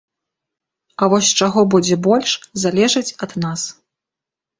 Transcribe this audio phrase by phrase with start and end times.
[1.03, 2.31] А вось чаго будзе больш,
[2.63, 3.67] залежыць ад нас.